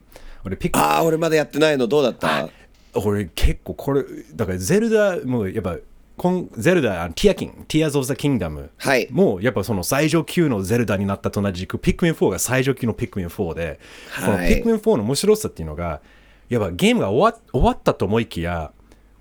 [0.45, 2.49] 俺ピックああ、俺まだやってないのどうだった？
[2.93, 5.77] 俺結構これだからゼルダもうやっぱ
[6.17, 9.07] こんゼルダティアキング Tears of the Kingdom はい。
[9.11, 13.79] もうやっぱその最上級のゼルダになったと同じくピックミン4が最上級のピックミン4で、
[14.25, 14.55] このはい。
[14.55, 16.01] ピックミン4の面白さっていうのが
[16.49, 18.71] やっぱゲームが終わ終わったと思いきや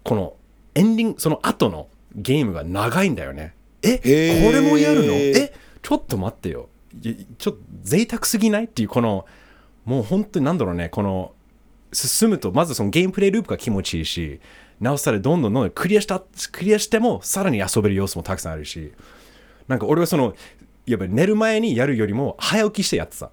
[0.02, 0.34] この
[0.74, 3.54] エンディングその後のゲームが長いんだよね。
[3.82, 5.12] えこれもやるの？
[5.14, 6.68] えちょっと待ってよ。
[7.02, 8.64] いちょっと贅沢すぎない？
[8.64, 9.26] っていうこの
[9.84, 10.88] もう本当になんだろうね。
[10.88, 11.32] この
[11.92, 14.40] 進むとまずそのゲームプレイループが気持ちいいし
[14.80, 18.92] なおさらどんどんどんどんクリアしたクリアしてもさらに遊べる要素もたくさんあるし。
[19.68, 20.34] なんか俺はその
[20.86, 23.30] やっぱり寝る前にやるよりも早起きしてやってた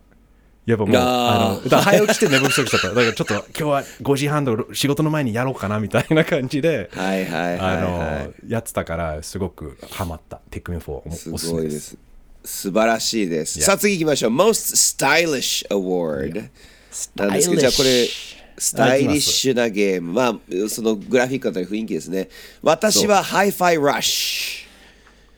[0.67, 8.51] やっぱもうあの 早起きして寝不足しちゃっただからちょっと今日は5時半と仕事の前にやろうかなみたいな感じで はいはいはい、あの、はい。
[8.51, 11.97] やってたからすごくハマったピックミン4おすおすすめでごいですす。
[12.43, 13.61] 素晴らしいです。
[13.61, 14.31] さあ次行きましょう。
[14.31, 16.49] Most Stylish Award。
[17.15, 18.07] なんですけど、じゃあこれ、
[18.57, 20.13] スタイリッシュなゲーム。
[20.13, 22.29] まあ、そのグラフィックだったり雰囲気ですね。
[22.61, 24.65] 私は Hi-Fi Rush。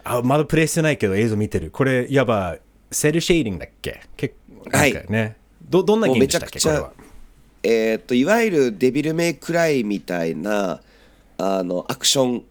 [0.03, 2.57] あまだプレイしてないけど映像見てるこれいわば
[2.91, 4.01] セルシェーディングだっけ？
[4.17, 4.38] 結構
[4.77, 5.35] なんかね、
[5.69, 6.91] どどんなゲームでしたっけもうめちゃくちゃこれは？
[7.61, 10.81] えーっと、いわゆるデビルメイクライみたいな、
[11.37, 12.43] あの、アクション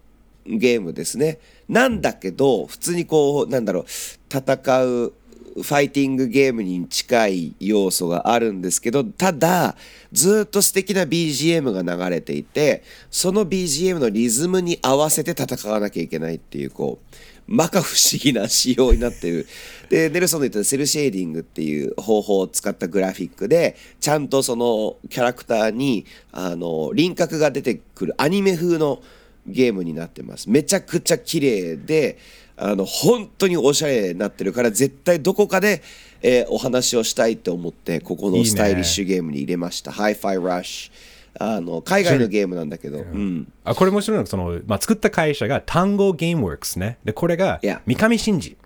[0.45, 1.39] ゲームですね。
[1.67, 3.85] なんだけど、普通にこう、なんだろう、
[4.31, 5.13] 戦う、
[5.55, 9.75] ファイティングゲームに近い要素があるんですけど、ただ、
[10.11, 17.15] ずっと素敵な BGM が流れていて、その BGM のリズムに合わせて戦わなきゃいけないっていう、こう、
[17.49, 19.47] 摩訶不思議な仕様になってる。
[19.89, 29.01] で、ネルソンの言ったセルシェーディングっていう方法を使ったグラフィックで、ちゃんとそのキャラクターに、あの、輪郭が出てくるアニメ風の
[29.47, 30.49] ゲームになってます。
[30.49, 32.19] めちゃくちゃ綺麗で、
[32.55, 35.81] あの、本当におしゃれになってるから、絶対どこかで、
[36.21, 39.91] えーお話をしたいと思って、ここのスタイリッシュゲームに入れました。
[39.91, 40.91] Hi-Fi Rush。
[41.37, 43.51] あの、海外のゲームなんだけど、うん。
[43.63, 46.97] あこれ面白いのがその、まあ、作った会社が単語ゲームワークスね。
[47.03, 48.57] でこれが三上真司。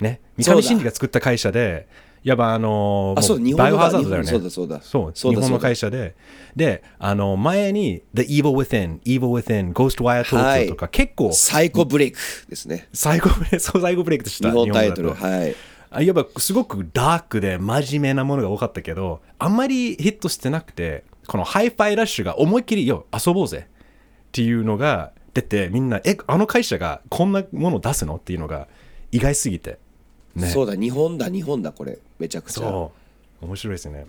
[0.00, 0.20] ね。
[0.36, 1.86] 三上真司が作った会社で
[2.24, 3.42] いわばあのあそうだ。
[3.42, 4.28] も日本のバイオハザードだよね。
[4.28, 4.80] そうだそうだ。
[4.82, 6.14] そう日本の会社で。
[6.56, 10.66] であの前に The Evil Within Evil Within Ghostwire はい。
[10.66, 12.88] Tokyo とか、結構サイコブレイクですね。
[12.92, 14.50] サイコブレそうサイコブレイクでした？
[14.50, 15.14] 日本タイトル。
[15.14, 15.54] はい。
[15.90, 23.72] あいわばすごくダークで真面目なものが多かったけどあんまりヒットしてなくてこのハイファイラッシュが思いっきりよ遊ぼうぜっ
[24.32, 28.68] ていうのが出てみんなえあの会社がこんなものを出すのっていうのが
[29.12, 29.78] 意外すぎて。
[30.34, 30.48] ね。
[30.48, 31.98] そうだ日本だ日本だこれ。
[32.18, 32.60] めちゃくちゃ。
[32.62, 32.92] そ
[33.42, 33.46] う。
[33.46, 34.06] 面白いですね。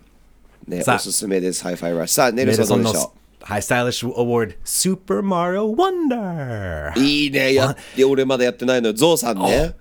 [0.68, 8.94] ねおすすめですハイファイラッシュさあネルソンどうでしょハイ Stylish Award スーパーマリオワンダーういいねやって俺まだやってないのよ。
[8.94, 9.76] ゾウさんね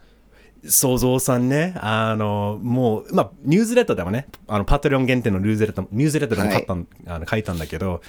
[0.68, 8.00] ゾウさんね、あの、もう、まあ、ニュースレターでもね、あの、 Patreon 限定のニュースレター、ニュースレターでも書いた,、んあの書いたんだけど、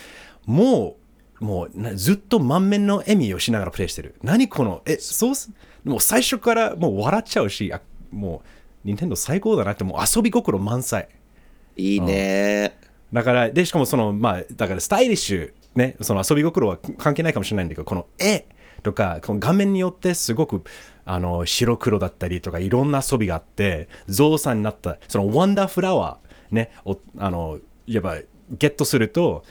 [0.45, 0.95] も
[1.41, 4.15] う、もうな、ずっと満面の笑みをしながらプレイしてる。
[4.23, 5.51] 何この、え、そうす、
[5.83, 8.47] もう最初からもう笑っちゃうし、あもう、
[8.85, 11.09] 任天堂最高だなって、もう遊び心満載。
[11.75, 12.77] いいね
[13.11, 18.45] だから、で、しかもその、まあ、だからスタイリッシュ、ね、その遊び心は関係ないかもしれないんだけど、この絵
[18.83, 20.63] とか、この画面によってすごく、
[21.05, 28.17] あの、白黒だったりとか、いろんな遊びがあって、ゾウさんになった、そのワンダーフラワー、ね、おあの、いわば、
[28.51, 29.43] ゲットすると、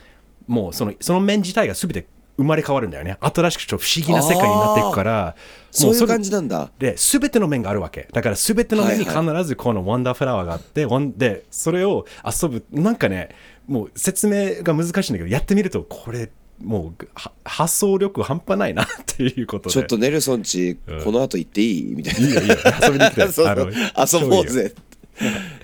[0.47, 3.17] もうその、その面自体が全て生まれ変わるんだよね。
[3.21, 5.35] 新しくちょっと不思議な世界になっていくから、もれ
[5.71, 8.07] そういう感じなんだで、すべての面があるわけ。
[8.11, 13.29] だからすべての面に必はいずこのワンダーフラワーがあって、ワンで、それを遊ぶ、なんかね、
[13.67, 16.29] もう説明が難しいんだけど、やってみると、これ、
[16.63, 19.73] もうは発想力半端ないなっていうことで。
[19.73, 21.95] ちょっとネルソンちこの後行っていい？
[21.95, 22.19] みたいな。
[22.27, 23.21] いいよいいよ遊びに来て。
[24.21, 24.73] 遊ぼうぜ。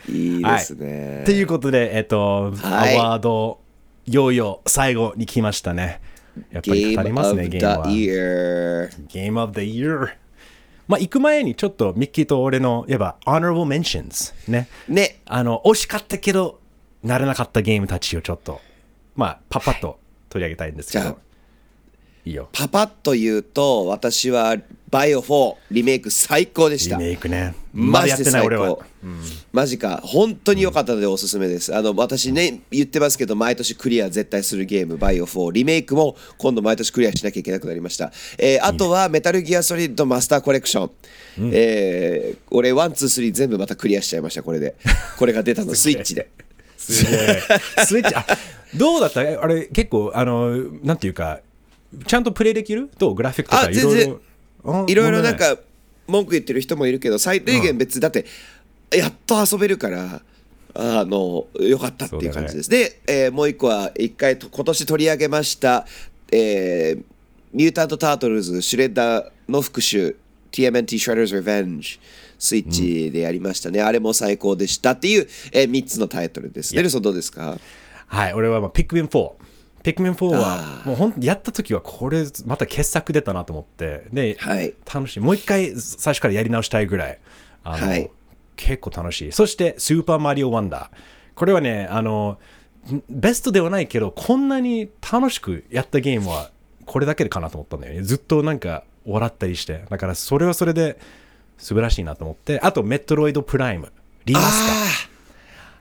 [0.10, 0.84] いいですはい。
[0.84, 2.98] ねということで、えっと、はい。
[2.98, 3.60] アワード、
[4.06, 6.02] いよいよ最後に来ましたね。
[6.52, 7.88] やっぱり語り Game ます of ね、the ゲームは。
[7.88, 10.10] Year Game of the Year。
[10.88, 14.68] まあ、行く前にちょっとミッキーと俺の、いわば、honorable mentions ね。
[14.90, 15.22] ね。
[15.26, 16.60] あの、惜しかったけど、
[17.04, 18.60] なれなかったゲームたちをちょっと、
[19.16, 20.00] まあ、パパッと
[20.32, 21.20] 取り上げたいんですけど。
[22.24, 22.50] いいよ。
[22.52, 24.56] パパッと言うと私は
[24.92, 27.56] バイオ4リメイク最高でしリたメイクね。
[27.74, 28.68] まだやってない最俺は。
[28.68, 28.84] 高。
[29.52, 30.02] マジか。
[30.04, 40.92] 本当に良かったのでおすすめです、あの私ね言ってますけど毎年クリア絶対するゲームバイオ4リメイクも今度毎年クリアしなきゃいけなくなりました、えーあとはメタルギアソリッドマスターコレクション、
[41.54, 44.76] えー俺 One Two Three 全部またクリアしちゃいましたこれで。
[45.18, 46.30] これが出たの スイッチで
[46.82, 47.42] すげえ。
[47.86, 48.26] スイッチ、あ、
[48.76, 49.22] どうだった？
[49.22, 51.40] あれ、結構、あの、なんていうか、
[52.08, 52.90] ちゃんとプレイできる？
[52.98, 54.22] とグラフィックとかあいろい全ろ。
[54.66, 55.38] あいろいろなん。
[55.38, 55.58] か
[56.08, 58.26] 文句言ってる人もいるけど最低限別だって
[58.94, 60.22] やっと遊べるから
[60.74, 65.86] あのよかったっていう感じです、で、えーもう一個は一回と今年取り上げました、
[66.32, 67.04] えー
[67.54, 70.16] ミュータント・タートルズシュレッダーの復讐
[70.52, 72.00] TMNT Shredder's Revenge
[72.44, 77.60] スイッチでやりましたね、あれも最高でしたっていう、え3つのタイトルですネルソンどうですか？
[78.08, 79.32] はい、俺はまあピックミン4。
[79.84, 85.20] ピックミン4は、もう本当やった時はこれまた傑作出たなと思って、で、はい楽しい。
[85.20, 87.20] もう一回最初からやり直したいぐらい、
[87.64, 88.10] あの、はい
[88.58, 89.32] 結構楽しい。
[89.32, 90.98] そして、スーパーマリオワンダー。
[91.34, 92.38] これはね、あの、
[93.10, 96.52] ベストではないけど、こんなに楽しくやったゲームは
[96.86, 98.04] これだけでかなと思ったんだよね。
[98.04, 99.86] ずっとなんか笑ったりして。
[99.90, 101.00] だからそれはそれで
[101.62, 102.60] 素晴らしいなと思って。
[102.60, 103.92] あと、メトロイドプライム。
[104.26, 104.68] リマス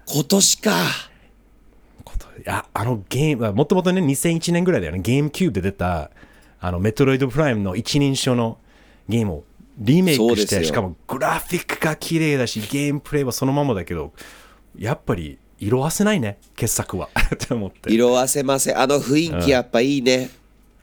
[0.06, 0.14] ター。
[0.14, 0.70] 今年か。
[2.04, 5.00] こといやあのゲームもともとね2001年ぐらいだよね。
[5.00, 6.10] ゲームキューブで出た
[6.60, 8.58] あのメトロイドプライムの一人称の
[9.08, 9.44] ゲームを
[9.78, 14.12] リメイクしてしかもグラフィックが綺麗だしゲームプレイはそのままだけど
[14.76, 17.08] やっぱり色あせないね傑作は。
[17.34, 17.92] って思って。
[17.92, 18.78] 色あせません。
[18.78, 20.30] あの雰囲気やっぱいいね、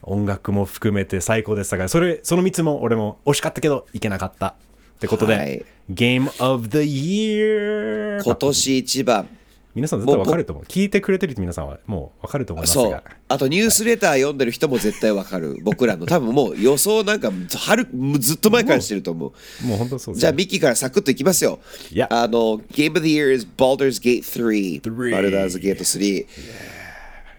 [0.02, 4.54] 音楽も含めて最高でしたからそれその3つも俺も惜しかったけどいけなかった
[4.98, 5.64] ってことで、はい。
[5.88, 9.28] ゲームオブ the Year 今年一番。
[9.72, 10.64] 皆さん絶対わかると思う。
[10.64, 12.90] 聞いてくれてる皆さんはもうわかると思いますそう。
[12.90, 15.56] があとニュースレター読んでる人も絶対わかる。
[15.62, 16.04] 僕らの。
[16.04, 17.86] 多分もう予想なんか春
[18.18, 19.32] ずっと前からしてると思
[19.62, 19.66] う。
[19.66, 21.60] もう本当そうですじゃあミッキーからサクッといきますよ。
[21.90, 22.08] Yeah.
[22.10, 26.26] あの Game of the Year is Baldur's Gate 3 Three バルダーズゲート3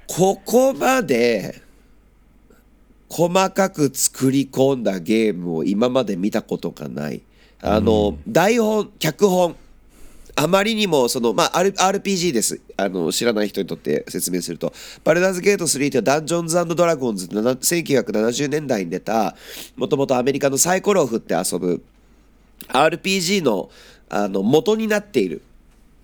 [0.07, 1.61] ここまで
[3.09, 7.21] 細かく作り込んだゲームを今まで見たことがない
[7.61, 9.55] あの、台本脚本。
[10.35, 12.61] あまりにもその、まあ、R- RPG です。
[12.77, 14.71] あの知らない人にとって説明すると。
[15.03, 19.35] バルダーズゲート3というダンジョンズドラゴンズなな1970年代に出た
[19.75, 21.83] もともとアメリカのサイコロを振って遊ぶ
[22.69, 23.69] RPG の
[24.07, 25.41] あの元になっている。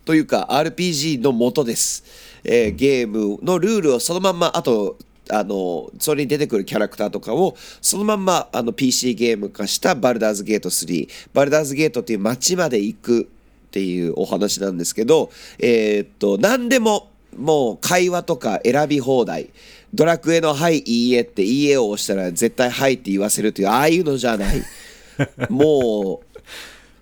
[0.04, 2.04] というか RPG の元です、
[2.44, 4.98] えーゲームのルールをそのまんまあと
[5.30, 13.26] あのそれに出てくるキャラクターとかをそのまんまあの PC ゲーム化したバルダーズゲート3バルダーズゲートっていう街まで行くっ
[13.72, 19.50] ていうお話なんですけどえーっと何でももう会話とか選び放題。
[19.94, 24.62] ドラクエの「はいいいえ」って「いいえ」を押したら絶対「はい」って言わせるというああいうのじゃない。
[25.50, 26.25] もう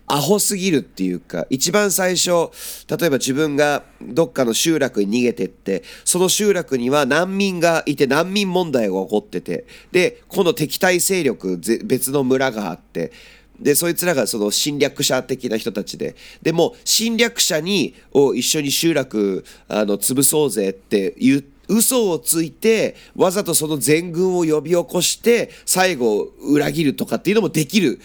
[0.08, 2.50] アホすぎるっていうか一番最初
[2.90, 13.12] 例えば自分がどっかの集落に逃げてってその集落には難民がいて難民問題が起こっててで今度敵対勢力別の村があって
[13.60, 28.02] でそいつらがその侵略者的な人たちででも侵略者にを一緒に集落あの潰そうぜって言って嘘をついてわざとその全軍を呼び起こして最後裏切るとかっていうのもできる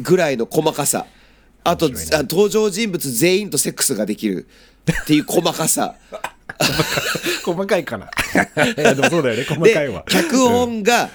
[0.00, 1.06] ぐらいの細かさ。
[1.62, 4.46] あと、登場人物全員とセックスができる。
[5.02, 5.94] っていう細かさ。
[7.44, 8.10] 細かいかな。
[8.74, 10.04] でもそうだよね、 細かいでわ。
[10.08, 11.10] 脚本が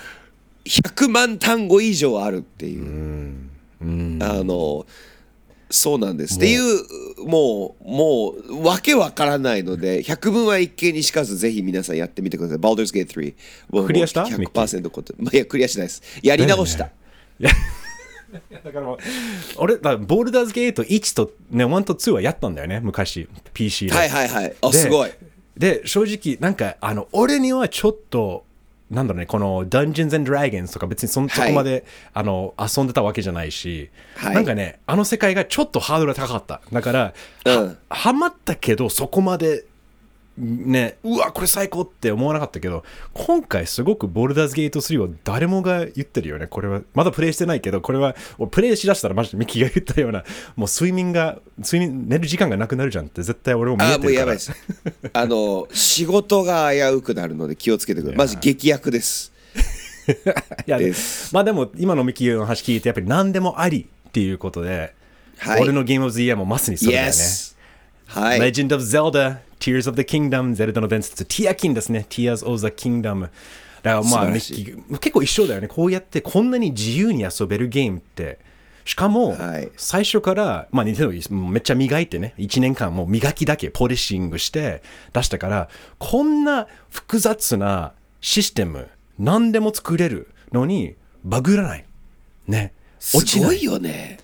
[0.65, 2.86] 100万単語以上あるっていう、
[3.81, 4.86] あの
[5.69, 6.38] そうなんです。
[6.38, 12.58] っていうもうもうわけわからないので百分は一見にしかずぜひ皆さんやってみてください。
[12.60, 13.34] Baldur's Gate 3
[13.69, 14.21] もうクリアした？
[14.21, 15.13] もう100%こと。
[15.17, 16.01] まあいやクリアしないです。
[16.21, 16.91] やり直した、
[18.63, 18.98] だからもう
[19.58, 23.28] 俺だボルダーズゲート1と、ね、1と2はやったんだよね昔。
[23.54, 23.93] PC で。
[23.93, 24.56] はいはいはい。
[24.62, 25.12] あですごい。
[25.58, 28.43] で正直なんかあの俺にはちょっと
[28.91, 34.36] なんだろうねこの Dungeons and Dragons とか別にそ,、そこまであの遊んでたわけじゃないし、はい。
[34.36, 36.62] なんかねあの世界がちょっとハードルが高かった。
[36.71, 37.13] だから、
[37.45, 37.67] うん。
[37.67, 39.65] ははまったけどそこまで
[40.38, 46.48] ねうわこれ最高って思わなかったけど今回すごくボルダーズゲート3は誰もが言ってるよね。
[46.48, 54.10] これはまだプレイしてないけどこれは俺プレイしだしたらマジでミキが言ったようなもう睡眠が睡眠寝る時間がなくなるじゃんって絶対俺も見えあてるから。
[54.10, 54.52] もうやばいです。
[55.13, 58.17] あの仕事が危うくなるので気をつけてください。
[58.17, 59.32] マジ劇薬です。
[60.67, 61.34] いやです。
[61.34, 64.93] まあでも今のミキの話聞いてやっぱり何でもありっていうことで、
[65.38, 65.62] はい。
[65.62, 67.12] 俺のゲームオブズイヤーもまさにそれだよね。
[67.12, 67.55] Yes
[68.08, 72.06] はい Legend of Zelda, Tears of the Kingdom、ゼルダの伝説、ティアキンですね。
[72.10, 73.22] Tears of the Kingdom。
[73.22, 73.32] だか
[73.84, 75.68] らまあッキー結構一緒だよね。
[75.68, 78.39] こうやってこんなに自由に遊べるゲームって。
[78.86, 88.88] しかも、はい最初から、まあ、ニンテンめっちゃ磨いてね、1年間もう磨きだけポリッシングして出したから、こんな複雑なシステム、
[89.18, 91.86] 何でも作れるのに、バグらない。
[92.48, 92.74] ね。
[93.00, 94.20] す落ちないごいよね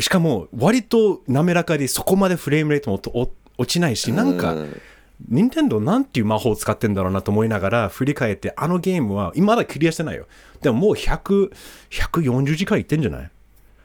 [0.00, 4.80] しかも割と滑らかでそこまでフレームレートも落ちないしなんかうん。
[5.28, 10.26] 任天堂なんていう魔法を使ってんだろうなと思いながら振り返ってあのゲームは今まだクリアしてないよ。
[10.62, 11.52] でももう100
[11.90, 13.30] 140時間いってんじゃない？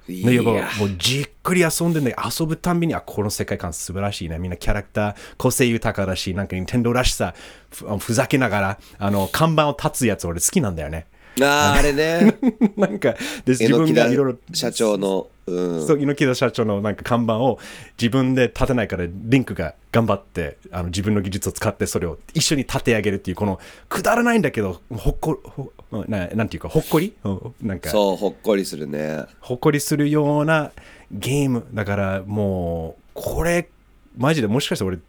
[0.08, 4.38] いね、やっやぱもうじっくり遊んでね、遊ぶたんびに、あ、この世界観素晴らしいね。
[4.38, 7.34] みんなキャラクター、個性豊かだし、なんか、任天堂らしさ、
[7.71, 11.08] ふふざけながら、あの、看板を立つやつ、俺好きなんだよね。
[11.41, 12.38] あーあれね。
[12.78, 15.86] なんか、で、自分がいろいろ、社長のうん。
[15.86, 17.60] そう猪木田社長のなんか看板を
[17.99, 25.71] 自分で立てないからリンクが頑張ってあの自分の技術を使ってそれを一緒に立て上げるっていうこのくだらないんだけどほっこほ
[26.08, 27.13] ななんていうかほっこり？
[27.23, 27.55] うん。
[27.62, 27.89] なんか。
[27.89, 30.71] そうほっこりするねほっこりするような
[31.12, 33.69] ゲームだからもうこれ
[34.17, 34.99] マジでもしかして俺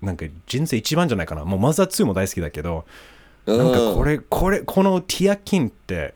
[0.00, 1.44] なんか人生一番じゃないかな。
[1.44, 2.84] もうマザー2も大好きだけど
[3.46, 6.14] なんかこれこれこのティアキンって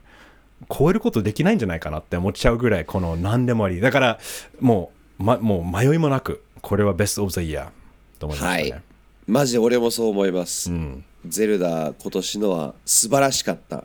[0.71, 3.81] 超えることできないんじゃないかなって思っちゃうぐらいこの何でもあり。
[3.81, 4.19] だから
[4.61, 8.83] もう,、ま、もう迷いもなくこれはベストオブザイヤーと思いましたね、はい。
[9.27, 11.05] マジで俺もそう思います、ん。
[11.27, 13.85] ゼルダ今年のは素晴らしかった。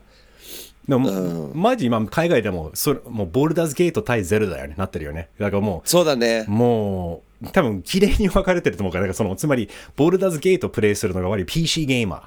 [0.88, 5.28] でも、マジ今海外でもそれもうボルダーズゲート対ゼルダよねなってるよね。
[5.38, 6.44] だからもうそうだね。
[6.48, 12.22] もう多分綺麗に分かれてると思うからだからそのつまりボルダーズゲートプレイするのが割り PC ゲーマー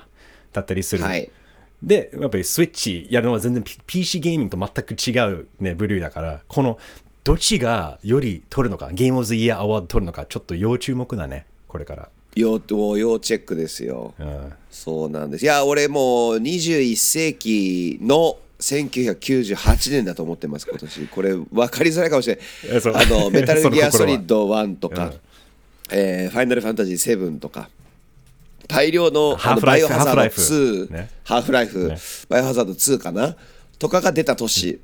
[0.53, 1.29] だったりする、はい
[1.85, 6.79] でやっぱりスイッチやるのは全然 PC ゲーミングと全く違う、ね、部類だからこの
[7.23, 12.61] どっちがより取るのか Game of the Year Award 取るのかちょっと要注目だねこれから、要
[12.97, 14.13] 要チェックですよ。
[14.17, 15.43] うん、そうなんです。
[15.43, 21.07] いや俺もう21世紀の1998年だと思ってます今年。
[21.07, 22.77] これ分かりづらいかもしれない。
[22.77, 25.11] あのメタルギアソリッド1とか、
[25.91, 27.69] えーファイナルファンタジー7とか
[28.67, 31.09] 大量のハーフライフバイオハザードハーフライフ2、ね。
[31.23, 31.97] ハーフライフ、ね。
[32.29, 33.35] バイオハザード2かな？
[33.77, 34.79] とかが出た年、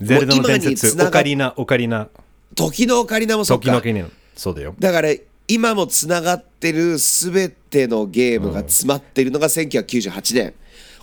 [0.00, 2.08] ゼルダの伝説繋がっオカリナオカリナ。
[2.54, 3.64] 時のオカリナもそうか。
[3.64, 4.74] 時のオカリナそうだよ。
[4.78, 5.10] だから
[5.46, 10.54] 今もつながってる全てのゲームが詰まってるのが1998年、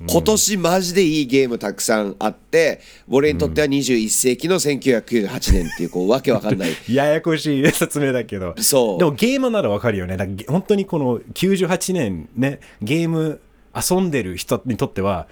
[0.07, 6.69] 今年マジでいいゲームたくさんあって俺にとっては21世紀の1998年っていうこうわけわかんない。
[6.89, 8.55] ややこしい説明だけど。
[8.57, 8.99] そう。
[8.99, 10.17] でもゲームならわかるよね。
[10.17, 13.41] だからゲ本当にこの98年ねゲーム
[13.75, 15.27] 遊んでる人にとっては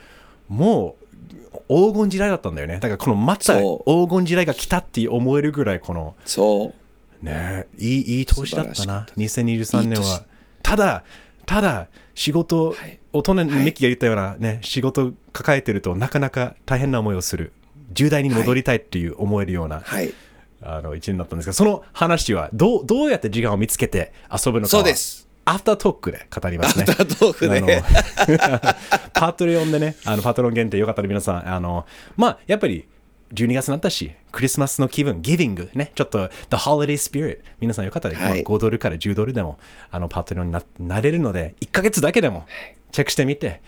[0.47, 2.75] もう黄金時代だったんだよね。
[2.75, 6.73] だからこのまたそ黄金時代が来たって思えるぐらいこのそ
[7.21, 7.25] う。
[7.25, 8.75] ねいいいい年だったな。
[8.75, 10.23] 素晴らしかった2023年いい年は。
[10.61, 11.03] ただ
[11.45, 17.53] ただ仕事、はい大人にミキが言ったようなね、仕事抱えてるとなかなか大変な思いをする。
[17.91, 20.13] 重大に戻りたいっていう思えるような、はい。
[20.61, 25.27] あの1年だったんですがその話はどうどうやって時間を見つけて遊ぶのかそうです。
[25.45, 26.85] アフタートークで語りますね。
[26.87, 27.83] アフタートークで。
[29.13, 31.87] パトレオンでね、あのパトロン限定よかったら皆さん、あの、
[32.17, 32.87] まあ、やっぱり
[33.33, 39.59] 12月になったし、クリスマスの気分、ギビング、ね、ちょっと The Holiday Spirit、皆さんよかったら、はい、5ドルから10ドルでも
[39.91, 42.45] あのパトロンにななれるので、1ヶ月だけでも
[42.91, 43.61] チェックしてみて、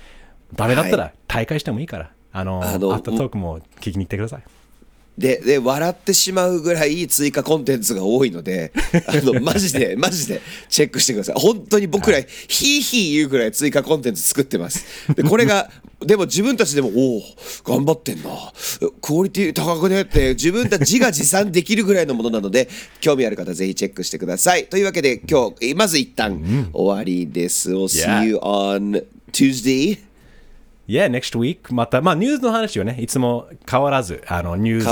[0.53, 4.43] ダメだったら大会してもいいから、あの、あのアフタートークも聞きに行ってください。
[5.21, 8.73] でで笑ってしまうぐらい追加コンテンツが多いので
[9.07, 11.35] あのマジでマジでチェックしてください。
[11.37, 14.85] 本当に僕ら、ヒーヒー言うぐらい追加コンテンツ作ってます。
[15.15, 15.71] でこれが
[16.03, 17.23] でも自分たちでもおお
[17.63, 18.51] 頑張ってんな。
[19.01, 22.67] クオリティ高くねって自分たち自画自賛できるぐらいのものなので
[22.99, 24.65] 興味ある方ぜひチェックしてください。
[24.65, 30.10] というわけで今日まず一旦終わりです、we'll see you on Tuesday
[30.87, 31.73] Yeah, next week.
[31.73, 34.87] また、まあ、ニュースの話はね、いつも変わらず、あのニュース、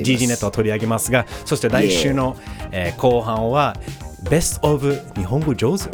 [0.00, 2.36] GG ネットを取り上げますが、そして来週の、
[2.72, 3.76] えー、後半は、
[4.24, 5.84] Best of 日本語上手。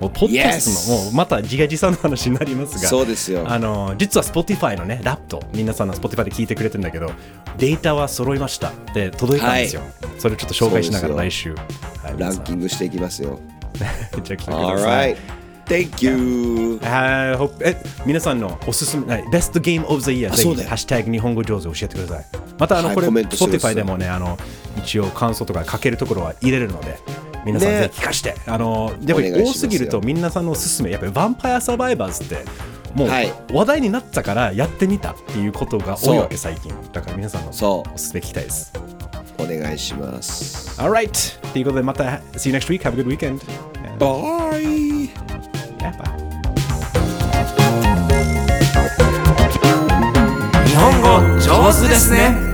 [0.00, 3.44] もうポッドキャストの、もうまた自画自賛の話になりますが、そうですよ。
[3.46, 7.12] あの実は Spotify のね、ラップト、皆さんの Spotify で聞いてくれてるんだけど、
[7.58, 9.82] データは揃いましたで届いたんですよ。
[9.82, 11.60] はい、それちょっと紹介しながら来週、は
[12.16, 13.38] い、ランキングしていきますよ。
[13.76, 15.39] じゃあ聞いてください。
[15.70, 16.80] Thank you.
[16.80, 22.26] Hope え皆さんのおすすめ、Best Game of the Year ぜひ、ハッシュタグ日本語上手教えてください。
[22.58, 24.36] また、あの、はい、これ、Spotify でもね、あの、
[24.78, 26.98] 一応感想とか書けるところは入れるので、
[27.46, 32.44] 皆さんぜひ聞かして、ね、あの、やっぱり多すぎると皆さんのおすすめ、やっぱりヴァンパイアサバイバーズって、
[32.94, 33.08] もう
[33.54, 36.74] 話題になったからやってみたっていうことが多いわけ、最近。
[36.92, 37.52] だから皆さんのお
[37.94, 38.72] すすめ聞きたいです。
[39.38, 40.80] お願いします。
[40.80, 41.40] Alright!
[41.52, 42.82] ということで、また、See you next week.
[42.82, 43.40] Have a good weekend.
[44.00, 45.29] Bye!
[45.80, 45.86] 日
[50.76, 52.49] 本語上手ですね。